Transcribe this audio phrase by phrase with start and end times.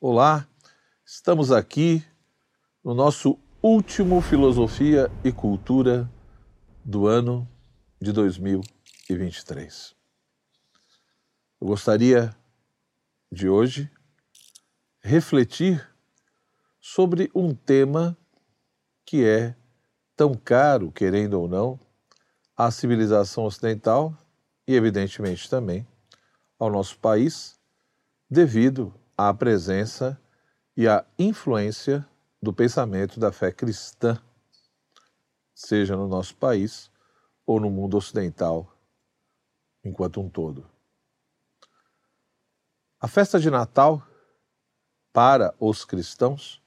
[0.00, 0.46] Olá,
[1.04, 2.06] estamos aqui
[2.84, 6.08] no nosso último Filosofia e Cultura
[6.84, 7.48] do ano
[8.00, 9.96] de 2023.
[11.60, 12.32] Eu gostaria
[13.32, 13.90] de hoje
[15.00, 15.84] refletir
[16.80, 18.16] sobre um tema
[19.04, 19.56] que é
[20.14, 21.80] tão caro, querendo ou não,
[22.56, 24.16] à civilização ocidental
[24.64, 25.84] e, evidentemente, também
[26.56, 27.58] ao nosso país,
[28.30, 30.16] devido à presença
[30.76, 32.08] e à influência
[32.40, 34.16] do pensamento da fé cristã,
[35.52, 36.88] seja no nosso país
[37.44, 38.72] ou no mundo ocidental
[39.84, 40.70] enquanto um todo.
[43.00, 44.06] A festa de Natal,
[45.12, 46.62] para os cristãos,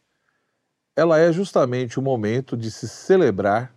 [0.93, 3.73] ela é justamente o momento de se celebrar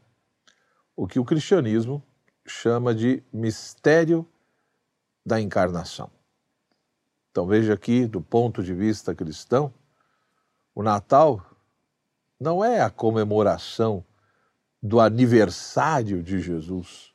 [0.97, 2.03] o que o cristianismo
[2.45, 4.29] chama de mistério
[5.25, 6.14] da encarnação.
[7.35, 9.75] Então veja aqui, do ponto de vista cristão,
[10.73, 11.45] o Natal
[12.39, 14.05] não é a comemoração
[14.81, 17.13] do aniversário de Jesus,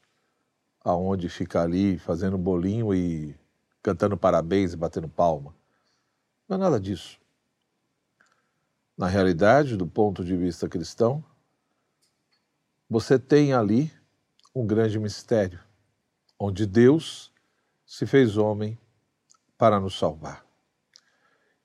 [0.83, 3.33] aonde fica ali fazendo bolinho e
[3.81, 5.55] cantando parabéns e batendo palma.
[6.49, 7.17] Não é nada disso.
[8.97, 11.23] Na realidade, do ponto de vista cristão,
[12.89, 13.89] você tem ali
[14.53, 15.61] um grande mistério,
[16.37, 17.31] onde Deus
[17.85, 18.77] se fez homem
[19.59, 20.45] para nos salvar.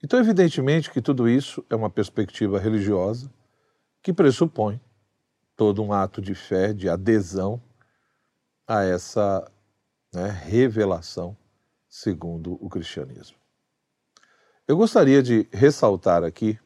[0.02, 3.32] Então, evidentemente que tudo isso é uma perspectiva religiosa
[4.02, 4.80] que pressupõe
[5.56, 7.62] todo um ato de fé, de adesão
[8.66, 9.50] a essa
[10.12, 11.36] né, revelação
[11.88, 13.38] segundo o cristianismo.
[14.66, 16.58] Eu gostaria de ressaltar aqui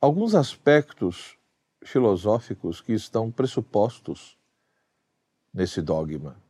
[0.00, 1.36] alguns aspectos
[1.84, 4.38] filosóficos que estão pressupostos
[5.52, 6.40] nesse dogma,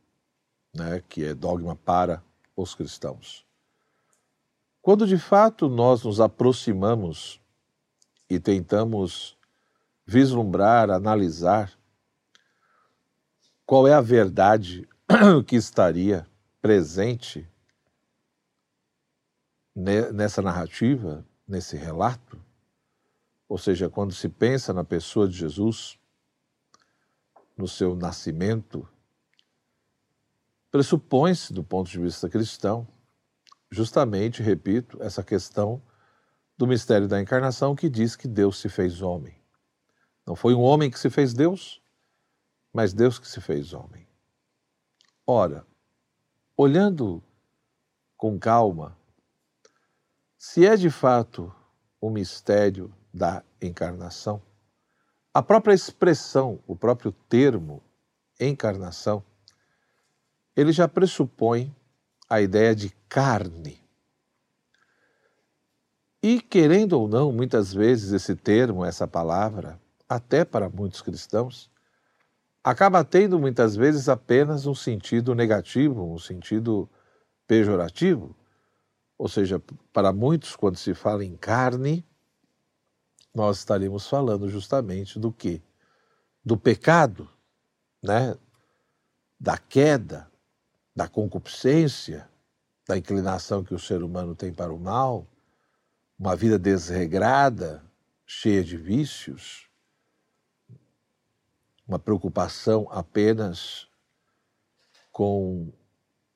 [0.73, 2.23] né, que é dogma para
[2.55, 3.45] os cristãos.
[4.81, 7.41] Quando de fato nós nos aproximamos
[8.29, 9.37] e tentamos
[10.05, 11.71] vislumbrar, analisar
[13.65, 14.87] qual é a verdade
[15.47, 16.27] que estaria
[16.61, 17.49] presente
[19.75, 22.39] nessa narrativa, nesse relato,
[23.47, 25.97] ou seja, quando se pensa na pessoa de Jesus,
[27.57, 28.87] no seu nascimento,
[30.73, 32.87] pressupõe-se, do ponto de vista cristão,
[33.69, 35.79] justamente, repito, essa questão
[36.57, 39.39] do mistério da encarnação que diz que Deus se fez homem.
[40.25, 41.79] Não foi um homem que se fez Deus,
[42.73, 44.07] mas Deus que se fez homem.
[45.27, 45.63] Ora,
[46.57, 47.23] olhando
[48.17, 48.97] com calma,
[50.39, 51.53] se é de fato
[52.01, 54.41] o mistério da encarnação.
[55.31, 57.83] A própria expressão, o próprio termo
[58.39, 59.23] encarnação,
[60.55, 61.75] ele já pressupõe
[62.29, 63.81] a ideia de carne.
[66.21, 71.69] E, querendo ou não, muitas vezes esse termo, essa palavra, até para muitos cristãos,
[72.63, 76.89] acaba tendo muitas vezes apenas um sentido negativo, um sentido
[77.45, 78.35] pejorativo.
[79.17, 82.05] Ou seja, para muitos, quando se fala em carne,
[83.35, 85.61] nós estaremos falando justamente do que?
[86.43, 87.29] Do pecado,
[88.01, 88.35] né?
[89.39, 90.31] da queda,
[90.95, 92.27] da concupiscência,
[92.87, 95.25] da inclinação que o ser humano tem para o mal,
[96.19, 97.83] uma vida desregrada,
[98.25, 99.67] cheia de vícios,
[101.87, 103.87] uma preocupação apenas
[105.11, 105.71] com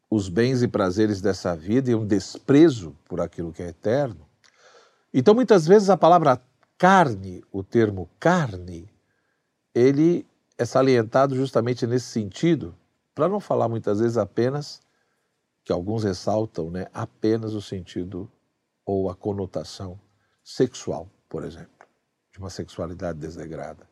[0.10, 4.28] os bens e prazeres dessa vida e um desprezo por aquilo que é eterno.
[5.14, 6.42] Então, muitas vezes, a palavra
[6.78, 8.90] carne, o termo carne,
[9.74, 10.26] ele
[10.58, 12.76] é salientado justamente nesse sentido,
[13.18, 14.80] para não falar muitas vezes apenas,
[15.64, 18.32] que alguns ressaltam, né, apenas o sentido
[18.86, 20.00] ou a conotação
[20.44, 21.88] sexual, por exemplo,
[22.32, 23.90] de uma sexualidade desregrada.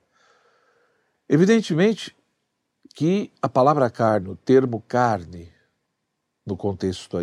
[1.28, 2.16] Evidentemente
[2.94, 5.52] que a palavra carne, o termo carne,
[6.46, 7.18] no contexto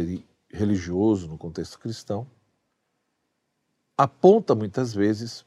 [0.51, 2.29] religioso, no contexto cristão,
[3.97, 5.47] aponta muitas vezes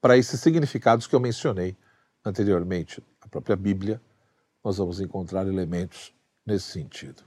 [0.00, 1.76] para esses significados que eu mencionei
[2.24, 3.00] anteriormente.
[3.20, 4.02] A própria Bíblia,
[4.66, 6.12] nós vamos encontrar elementos
[6.44, 7.22] nesse sentido.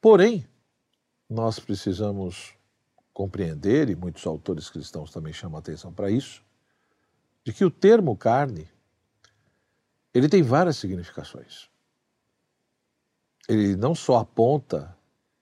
[0.00, 0.48] Porém,
[1.28, 2.54] nós precisamos
[3.12, 6.42] compreender, e muitos autores cristãos também chamam atenção para isso,
[7.44, 8.66] de que o termo carne
[10.14, 11.68] ele tem várias significações.
[13.46, 14.96] Ele não só aponta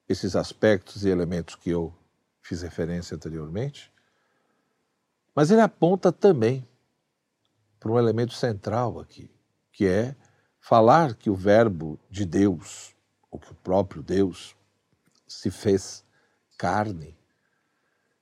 [0.09, 1.97] esses aspectos e elementos que eu
[2.43, 3.93] fiz referência anteriormente,
[5.33, 6.69] mas ele aponta também
[7.79, 9.31] para um elemento central aqui,
[9.71, 10.17] que é
[10.67, 12.93] falar que o Verbo de Deus,
[13.31, 14.57] ou que o próprio Deus,
[15.25, 16.05] se fez
[16.59, 17.17] carne,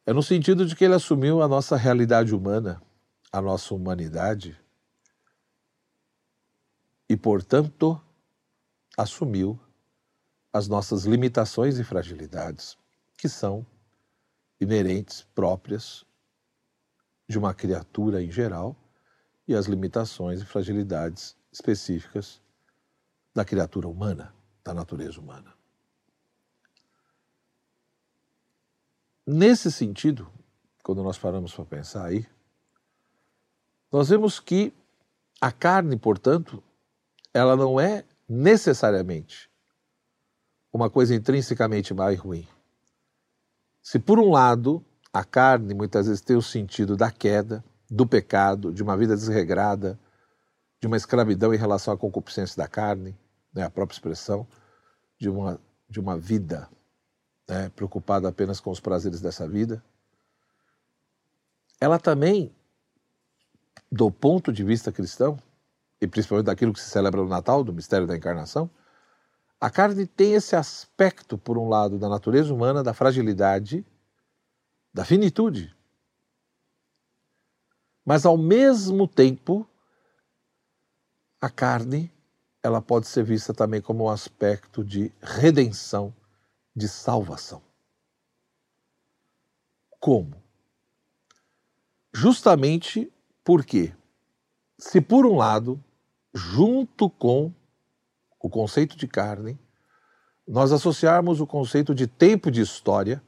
[0.06, 2.82] É no sentido de que ele assumiu a nossa realidade humana,
[3.32, 4.60] a nossa humanidade,
[7.08, 7.98] e, portanto,
[8.98, 9.58] assumiu
[10.52, 12.76] as nossas limitações e fragilidades,
[13.16, 13.64] que são
[14.60, 16.04] inerentes, próprias
[17.26, 18.76] de uma criatura em geral,
[19.48, 22.42] e as limitações e fragilidades específicas
[23.32, 24.34] da criatura humana,
[24.64, 25.54] da natureza humana.
[29.24, 30.28] Nesse sentido,
[30.82, 32.26] quando nós paramos para pensar aí,
[33.90, 34.74] nós vemos que
[35.40, 36.62] a carne, portanto,
[37.32, 39.48] ela não é necessariamente
[40.72, 42.46] uma coisa intrinsecamente má e ruim.
[43.80, 48.72] Se por um lado a carne muitas vezes tem o sentido da queda, do pecado,
[48.72, 49.98] de uma vida desregrada,
[50.84, 53.16] de uma escravidão em relação à concupiscência da carne,
[53.54, 54.46] né, a própria expressão,
[55.18, 55.58] de uma,
[55.88, 56.68] de uma vida
[57.48, 59.82] né, preocupada apenas com os prazeres dessa vida,
[61.80, 62.54] ela também,
[63.90, 65.38] do ponto de vista cristão,
[66.02, 68.68] e principalmente daquilo que se celebra no Natal, do mistério da encarnação,
[69.58, 73.86] a carne tem esse aspecto, por um lado, da natureza humana, da fragilidade,
[74.92, 75.74] da finitude.
[78.04, 79.66] Mas, ao mesmo tempo,
[81.44, 82.10] a carne
[82.62, 86.14] ela pode ser vista também como um aspecto de redenção
[86.74, 87.60] de salvação.
[90.00, 90.42] Como?
[92.14, 93.12] Justamente
[93.44, 93.94] porque,
[94.78, 95.78] se por um lado,
[96.32, 97.52] junto com
[98.40, 99.58] o conceito de carne,
[100.48, 103.22] nós associarmos o conceito de tempo de história,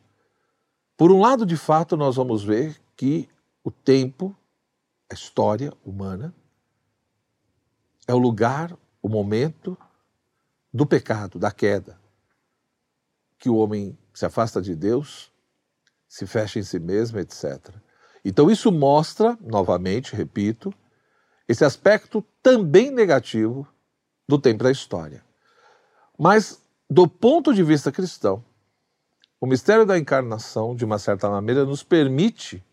[0.97, 3.29] por um lado, de fato, nós vamos ver que
[3.63, 4.35] o tempo,
[5.11, 6.35] a história humana,
[8.07, 9.77] é o lugar, o momento
[10.73, 11.99] do pecado, da queda,
[13.39, 15.31] que o homem se afasta de Deus,
[16.09, 17.75] se fecha em si mesmo, etc.
[18.25, 20.73] Então isso mostra, novamente, repito,
[21.49, 23.67] esse aspecto também negativo
[24.29, 25.25] do tempo da história.
[26.19, 28.45] Mas, do ponto de vista cristão,
[29.41, 32.65] o mistério da encarnação, de uma certa maneira, nos permite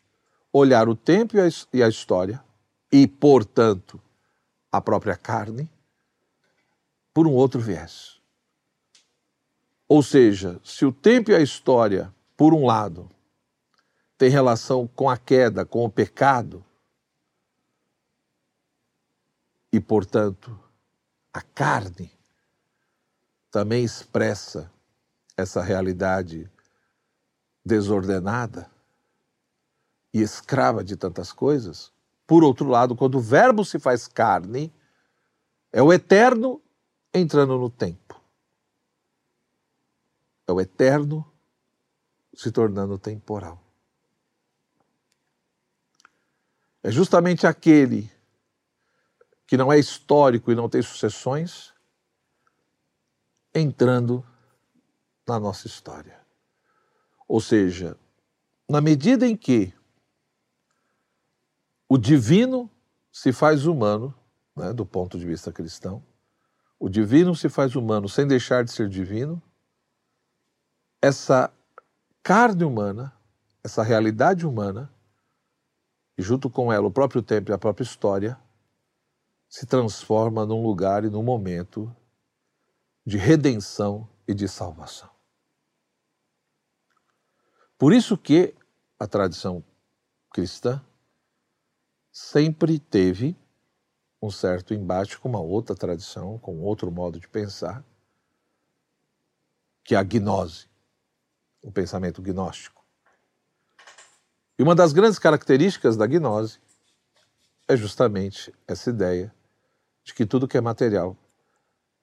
[0.51, 1.35] olhar o tempo
[1.73, 2.43] e a história,
[2.91, 4.01] e, portanto,
[4.73, 5.69] a própria carne,
[7.13, 8.19] por um outro viés.
[9.87, 13.07] Ou seja, se o tempo e a história, por um lado,
[14.17, 16.65] tem relação com a queda, com o pecado,
[19.71, 20.59] e, portanto,
[21.31, 22.11] a carne
[23.51, 24.71] também expressa
[25.37, 26.49] essa realidade
[27.63, 28.71] desordenada
[30.11, 31.93] e escrava de tantas coisas.
[32.25, 34.73] Por outro lado, quando o Verbo se faz carne,
[35.71, 36.61] é o eterno
[37.13, 38.03] entrando no tempo
[40.47, 41.25] é o eterno
[42.33, 43.61] se tornando temporal.
[46.81, 48.11] É justamente aquele
[49.47, 51.73] que não é histórico e não tem sucessões
[53.53, 54.25] entrando
[55.27, 56.19] na nossa história.
[57.27, 57.97] Ou seja,
[58.67, 59.73] na medida em que
[61.93, 62.67] o divino
[63.11, 64.15] se faz humano,
[64.55, 66.03] né, do ponto de vista cristão,
[66.79, 69.39] o divino se faz humano sem deixar de ser divino,
[70.99, 71.53] essa
[72.23, 73.15] carne humana,
[73.63, 74.91] essa realidade humana,
[76.17, 78.39] e junto com ela o próprio tempo e a própria história,
[79.47, 81.95] se transforma num lugar e num momento
[83.05, 85.11] de redenção e de salvação.
[87.77, 88.55] Por isso que
[88.99, 89.63] a tradição
[90.31, 90.83] cristã
[92.13, 93.35] sempre teve
[94.21, 97.83] um certo embate com uma outra tradição, com outro modo de pensar,
[99.83, 100.69] que é a gnose
[101.59, 102.85] o pensamento gnóstico.
[104.59, 106.59] E uma das grandes características da gnose
[107.67, 109.33] é justamente essa ideia
[110.03, 111.17] de que tudo que é material,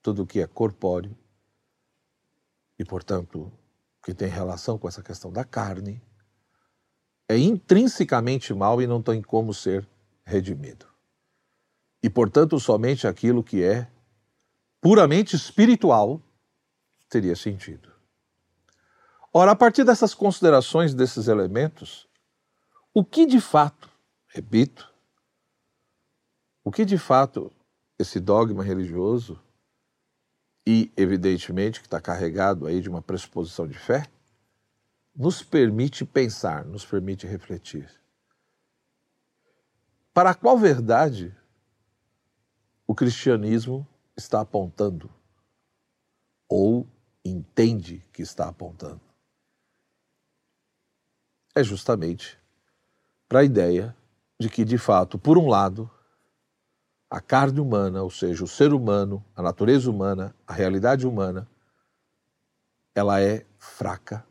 [0.02, 1.16] tudo que é corpóreo,
[2.78, 3.52] e portanto
[4.02, 6.02] que tem relação com essa questão da carne,
[7.28, 9.86] é intrinsecamente mal e não tem como ser
[10.30, 10.86] redimido.
[12.02, 13.90] E portanto somente aquilo que é
[14.80, 16.22] puramente espiritual
[17.08, 17.90] teria sentido.
[19.32, 22.08] Ora, a partir dessas considerações desses elementos,
[22.94, 23.90] o que de fato,
[24.26, 24.92] repito,
[26.64, 27.52] o que de fato
[27.98, 29.38] esse dogma religioso
[30.66, 34.06] e evidentemente que está carregado aí de uma pressuposição de fé,
[35.14, 37.99] nos permite pensar, nos permite refletir.
[40.12, 41.34] Para qual verdade
[42.86, 43.86] o cristianismo
[44.16, 45.10] está apontando
[46.48, 46.86] ou
[47.24, 49.10] entende que está apontando?
[51.54, 52.38] é justamente
[53.28, 53.96] para a ideia
[54.38, 55.90] de que, de fato, por um lado,
[57.08, 61.48] a carne humana, ou seja, o ser humano, a natureza humana, a realidade humana,
[62.94, 64.24] ela é fraca,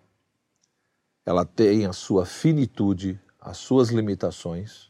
[1.26, 4.89] ela tem a sua finitude, as suas limitações,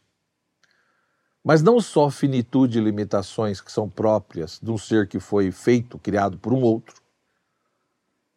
[1.43, 5.98] mas não só finitude e limitações que são próprias de um ser que foi feito,
[5.98, 7.01] criado por um outro,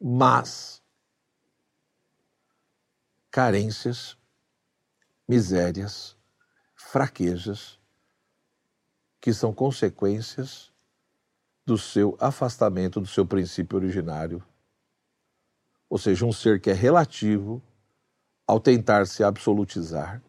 [0.00, 0.82] mas
[3.30, 4.16] carências,
[5.28, 6.16] misérias,
[6.74, 7.78] fraquezas,
[9.20, 10.72] que são consequências
[11.64, 14.44] do seu afastamento do seu princípio originário.
[15.88, 17.62] Ou seja, um ser que é relativo
[18.46, 20.20] ao tentar se absolutizar,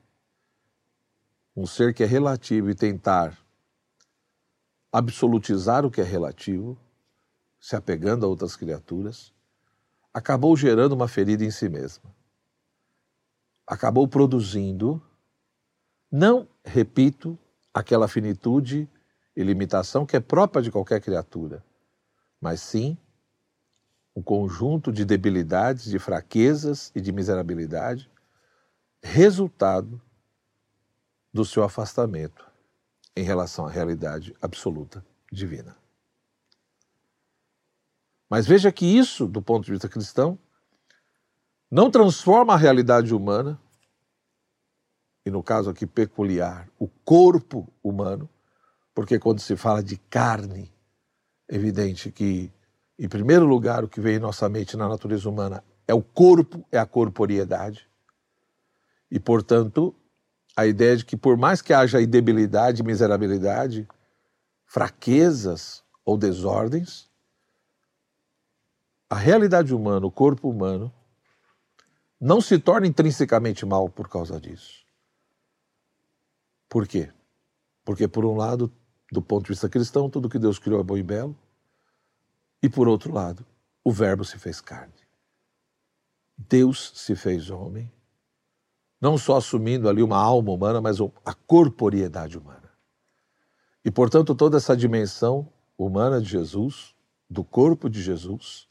[1.56, 3.38] um ser que é relativo e tentar
[4.92, 6.78] absolutizar o que é relativo,
[7.60, 9.34] se apegando a outras criaturas,
[10.14, 12.04] acabou gerando uma ferida em si mesma.
[13.66, 15.02] Acabou produzindo,
[16.12, 17.38] não, repito,
[17.74, 18.88] aquela finitude
[19.36, 21.64] e limitação que é própria de qualquer criatura,
[22.40, 22.98] mas sim
[24.16, 28.12] um conjunto de debilidades, de fraquezas e de miserabilidade,
[29.02, 30.00] resultado
[31.34, 32.46] do seu afastamento
[33.16, 35.76] em relação à realidade absoluta divina.
[38.30, 40.38] Mas veja que isso, do ponto de vista cristão,
[41.70, 43.60] não transforma a realidade humana,
[45.26, 48.30] e no caso aqui peculiar, o corpo humano,
[48.94, 50.72] porque quando se fala de carne,
[51.48, 52.52] é evidente que,
[52.98, 56.66] em primeiro lugar, o que vem em nossa mente na natureza humana é o corpo,
[56.72, 57.88] é a corporeidade.
[59.10, 59.96] E, portanto,
[60.56, 63.88] a ideia de que, por mais que haja debilidade, miserabilidade,
[64.66, 67.10] fraquezas ou desordens,
[69.10, 70.94] a realidade humana, o corpo humano,
[72.20, 74.84] não se torna intrinsecamente mal por causa disso.
[76.70, 77.12] Por quê?
[77.84, 78.72] Porque, por um lado,
[79.12, 81.38] do ponto de vista cristão, tudo que Deus criou é bom e belo,
[82.62, 83.46] e, por outro lado,
[83.84, 84.94] o Verbo se fez carne.
[86.38, 87.92] Deus se fez homem,
[89.04, 92.72] não só assumindo ali uma alma humana, mas a corporeidade humana.
[93.84, 95.46] E, portanto, toda essa dimensão
[95.78, 96.96] humana de Jesus,
[97.30, 98.66] do corpo de Jesus,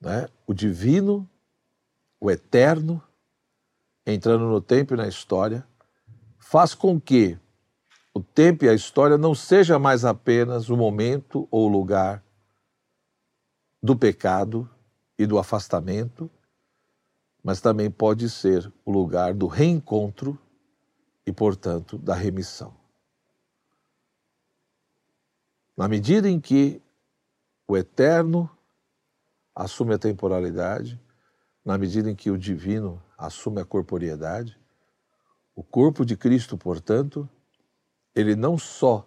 [0.00, 1.30] né, o divino
[2.18, 3.00] o eterno,
[4.04, 5.64] entrando no tempo e na história,
[6.36, 7.38] faz com que
[8.12, 12.24] o tempo e a história não seja mais apenas o momento ou o lugar
[13.80, 14.68] do pecado
[15.16, 16.28] e do afastamento,
[17.46, 20.36] mas também pode ser o lugar do reencontro
[21.24, 22.74] e, portanto, da remissão.
[25.76, 26.82] Na medida em que
[27.68, 28.50] o eterno
[29.54, 31.00] assume a temporalidade,
[31.64, 34.58] na medida em que o divino assume a corporeidade,
[35.54, 37.28] o corpo de Cristo, portanto,
[38.12, 39.06] ele não só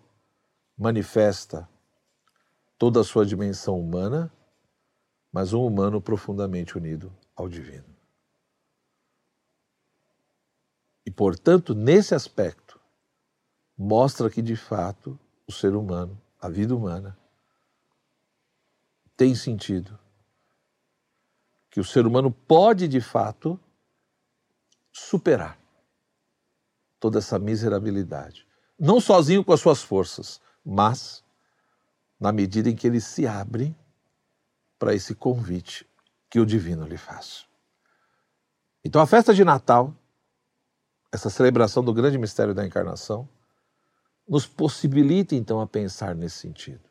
[0.77, 1.67] manifesta
[2.77, 4.31] toda a sua dimensão humana,
[5.29, 7.88] mas um humano profundamente unido ao divino.
[11.09, 12.79] E, portanto, nesse aspecto,
[13.75, 17.17] mostra que, de fato, o ser humano, a vida humana,
[19.17, 19.97] tem sentido
[21.71, 23.59] que o ser humano pode de fato
[24.93, 25.59] superar
[26.99, 28.45] toda essa miserabilidade.
[28.77, 31.23] Não sozinho com as suas forças, mas
[32.19, 33.75] na medida em que ele se abre
[34.77, 35.89] para esse convite
[36.29, 37.47] que o divino lhe faz.
[38.85, 39.91] Então a festa de Natal,
[41.11, 43.27] essa celebração do grande mistério da encarnação,
[44.27, 46.81] nos possibilita então a pensar nesse sentido.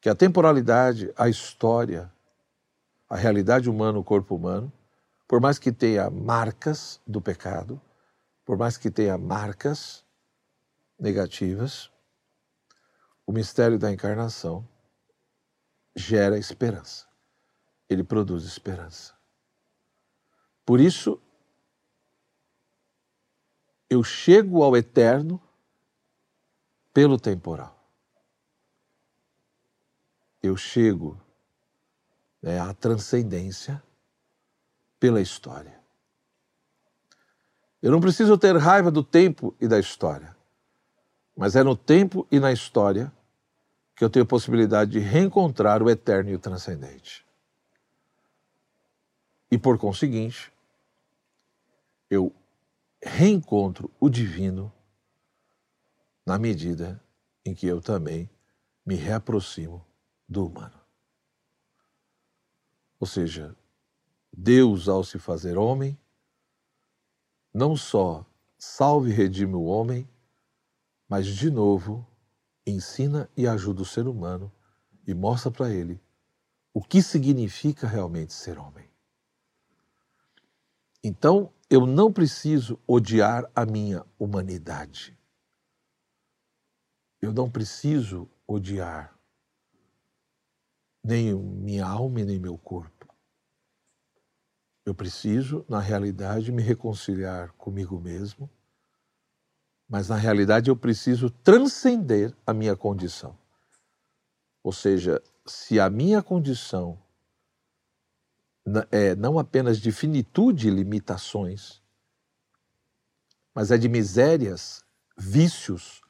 [0.00, 2.10] Que a temporalidade, a história,
[3.08, 4.72] a realidade humana, o corpo humano,
[5.28, 7.80] por mais que tenha marcas do pecado,
[8.44, 10.04] por mais que tenha marcas
[10.98, 11.90] negativas,
[13.26, 14.66] o mistério da encarnação
[15.94, 17.06] gera esperança.
[17.88, 19.14] Ele produz esperança.
[20.64, 21.20] Por isso,
[23.88, 25.40] eu chego ao eterno
[26.92, 27.74] pelo temporal.
[30.42, 31.20] Eu chego
[32.40, 33.82] né, a transcendência
[35.00, 35.80] pela história.
[37.82, 40.34] Eu não preciso ter raiva do tempo e da história,
[41.36, 43.12] mas é no tempo e na história
[43.94, 47.24] que eu tenho a possibilidade de reencontrar o eterno e o transcendente.
[49.50, 50.52] E por conseguinte,
[52.10, 52.34] eu
[53.04, 54.72] reencontro o divino
[56.26, 57.02] na medida
[57.44, 58.28] em que eu também
[58.84, 59.84] me reaproximo
[60.28, 60.80] do humano.
[62.98, 63.54] Ou seja,
[64.32, 65.98] Deus, ao se fazer homem,
[67.52, 68.24] não só
[68.58, 70.08] salve e redime o homem,
[71.08, 72.06] mas de novo
[72.66, 74.50] ensina e ajuda o ser humano
[75.06, 76.00] e mostra para ele
[76.72, 78.88] o que significa realmente ser homem.
[81.02, 85.18] Então, eu não preciso odiar a minha humanidade.
[87.20, 89.14] Eu não preciso odiar
[91.02, 93.08] nem minha alma e nem meu corpo.
[94.86, 98.50] Eu preciso, na realidade, me reconciliar comigo mesmo,
[99.88, 103.36] mas na realidade eu preciso transcender a minha condição.
[104.62, 106.98] Ou seja, se a minha condição
[108.90, 111.82] é não apenas de finitude e limitações,
[113.54, 114.82] mas é de misérias,
[115.16, 116.00] vícios,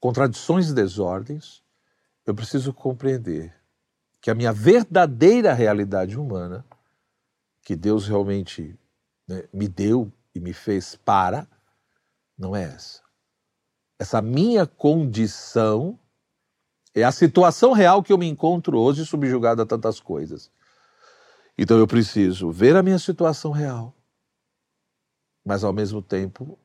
[0.00, 1.62] contradições e desordens,
[2.26, 3.54] eu preciso compreender
[4.20, 6.64] que a minha verdadeira realidade humana,
[7.62, 8.78] que Deus realmente
[9.26, 11.46] né, me deu e me fez para,
[12.36, 13.02] não é essa.
[13.98, 15.98] Essa minha condição
[16.94, 20.50] é a situação real que eu me encontro hoje subjugado a tantas coisas.
[21.62, 23.94] Então eu preciso ver a minha situação real,
[25.44, 26.58] mas ao mesmo tempo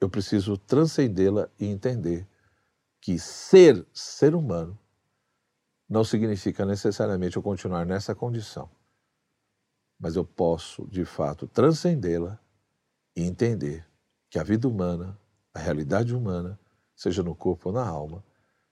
[0.00, 2.26] eu preciso transcendê-la e entender
[3.00, 4.76] que ser ser humano
[5.88, 8.68] não significa necessariamente eu continuar nessa condição,
[9.96, 12.36] mas eu posso, de fato, transcendê-la
[13.14, 13.86] e entender
[14.28, 15.16] que a vida humana,
[15.54, 16.58] a realidade humana,
[16.96, 18.24] seja no corpo ou na alma,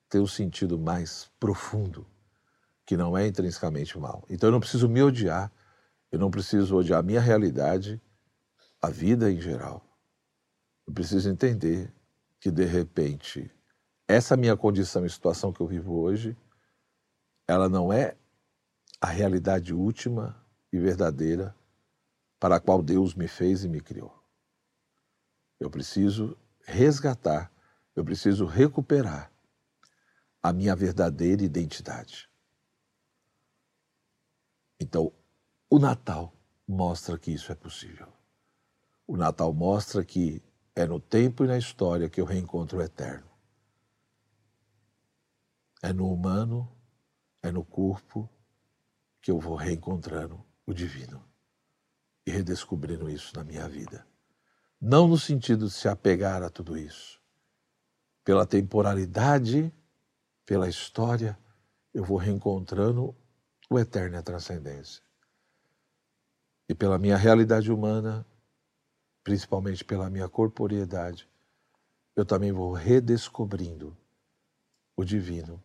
[0.09, 2.05] tem um sentido mais profundo,
[2.85, 4.25] que não é intrinsecamente mal.
[4.29, 5.53] Então eu não preciso me odiar,
[6.11, 8.01] eu não preciso odiar a minha realidade,
[8.81, 9.85] a vida em geral.
[10.87, 11.93] Eu preciso entender
[12.41, 13.51] que, de repente,
[14.09, 16.37] essa minha condição e situação que eu vivo hoje,
[17.47, 18.17] ela não é
[19.01, 21.55] a realidade última e verdadeira
[22.39, 24.13] para a qual Deus me fez e me criou.
[25.61, 27.53] Eu preciso resgatar,
[27.95, 29.31] eu preciso recuperar
[30.43, 32.29] a minha verdadeira identidade.
[34.81, 35.13] Então,
[35.71, 36.35] o Natal
[36.67, 38.09] mostra que isso é possível.
[39.07, 40.43] O Natal mostra que
[40.75, 43.31] é no tempo e na história que eu reencontro o eterno.
[45.81, 46.71] É no humano,
[47.41, 48.29] é no corpo
[49.23, 51.25] que eu vou reencontrando o divino
[52.27, 54.05] e redescobrindo isso na minha vida.
[54.81, 57.21] Não no sentido de se apegar a tudo isso.
[58.25, 59.73] Pela temporalidade
[60.45, 61.39] pela história,
[61.95, 63.15] eu vou reencontrando
[63.71, 65.01] o eterno e a transcendência.
[66.71, 68.25] E pela minha realidade humana,
[69.25, 71.29] principalmente pela minha corporeidade,
[72.15, 73.97] eu também vou redescobrindo
[74.95, 75.61] o divino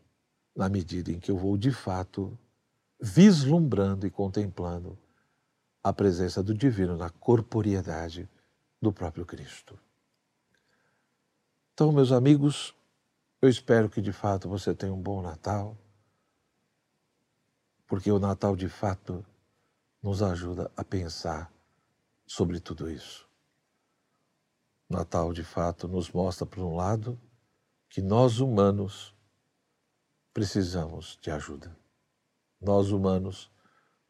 [0.55, 2.35] na medida em que eu vou de fato
[2.99, 4.97] vislumbrando e contemplando
[5.83, 8.27] a presença do divino na corporeidade
[8.81, 9.77] do próprio Cristo.
[11.75, 12.73] Então, meus amigos,
[13.43, 15.77] eu espero que de fato você tenha um bom Natal,
[17.85, 19.23] porque o Natal de fato
[20.05, 21.51] nos ajuda a pensar
[22.27, 23.27] sobre tudo isso.
[24.87, 27.19] Natal de fato nos mostra, por um lado,
[27.89, 29.15] que nós humanos
[30.31, 31.75] precisamos de ajuda.
[32.61, 33.51] Nós humanos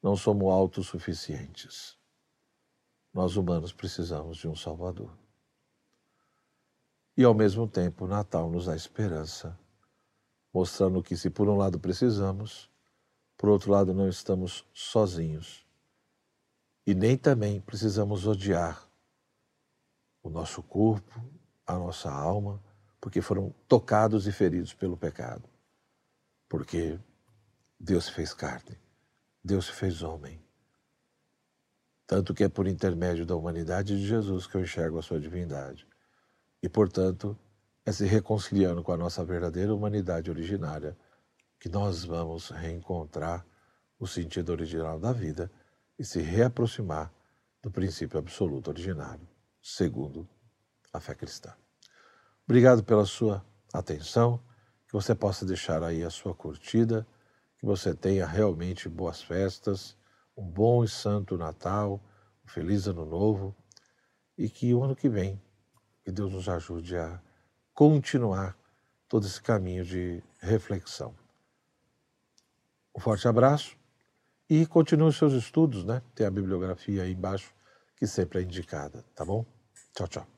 [0.04, 1.98] não somos autossuficientes.
[3.14, 5.18] Nós humanos precisamos de um Salvador.
[7.16, 9.58] E ao mesmo tempo, Natal nos dá esperança,
[10.54, 12.70] mostrando que, se por um lado precisamos,
[13.38, 15.65] por outro lado não estamos sozinhos.
[16.86, 18.88] E nem também precisamos odiar
[20.22, 21.24] o nosso corpo,
[21.66, 22.62] a nossa alma,
[23.02, 25.50] porque foram tocados e feridos pelo pecado.
[26.48, 27.00] Porque
[27.80, 28.80] Deus fez carne,
[29.44, 30.40] Deus fez homem.
[32.08, 35.88] Tanto que é por intermédio da humanidade de Jesus que eu enxergo a sua divindade
[36.62, 37.38] e, portanto,
[37.84, 40.96] é se reconciliando com a nossa verdadeira humanidade originária
[41.60, 43.46] que nós vamos reencontrar
[44.00, 45.52] o sentido original da vida
[45.98, 47.12] e se reaproximar
[47.62, 49.28] do princípio absoluto originário,
[49.62, 50.28] segundo
[50.94, 51.54] a fé cristã.
[52.46, 54.40] Obrigado pela sua atenção,
[54.88, 57.08] que você possa deixar aí a sua curtida,
[57.58, 59.98] que você tenha realmente boas festas,
[60.38, 62.00] um bom e santo Natal,
[62.46, 63.56] um feliz Ano Novo
[64.38, 65.42] e que o ano que vem
[66.04, 67.20] que Deus nos ajude a
[67.74, 68.56] continuar
[69.08, 71.16] todo esse caminho de reflexão.
[72.96, 73.76] Um forte abraço
[74.50, 76.02] e continue os seus estudos, né?
[76.14, 77.54] Tem a bibliografia aí embaixo
[77.96, 79.46] que sempre é indicada, tá bom?
[79.94, 80.35] Tchau, tchau.